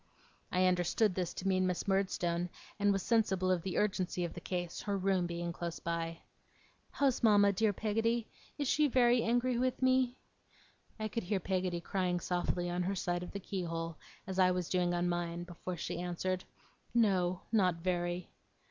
I 0.51 0.65
understood 0.65 1.13
this 1.13 1.31
to 1.35 1.47
mean 1.47 1.67
Miss 1.67 1.87
Murdstone, 1.87 2.49
and 2.79 2.91
was 2.91 3.03
sensible 3.03 3.51
of 3.51 3.61
the 3.61 3.77
urgency 3.77 4.25
of 4.25 4.33
the 4.33 4.41
case; 4.41 4.81
her 4.81 4.97
room 4.97 5.27
being 5.27 5.53
close 5.53 5.77
by. 5.77 6.23
'How's 6.89 7.21
mama, 7.21 7.53
dear 7.53 7.71
Peggotty? 7.71 8.27
Is 8.57 8.67
she 8.67 8.87
very 8.87 9.21
angry 9.21 9.59
with 9.59 9.79
me?' 9.83 10.17
I 10.99 11.07
could 11.07 11.21
hear 11.21 11.39
Peggotty 11.39 11.81
crying 11.81 12.19
softly 12.19 12.67
on 12.67 12.81
her 12.81 12.95
side 12.95 13.21
of 13.21 13.29
the 13.31 13.39
keyhole, 13.39 13.95
as 14.25 14.39
I 14.39 14.49
was 14.49 14.69
doing 14.69 14.91
on 14.95 15.07
mine, 15.07 15.43
before 15.43 15.77
she 15.77 15.99
answered. 16.01 16.45
'No. 16.95 17.41
Not 17.51 17.75
very. 17.75 18.31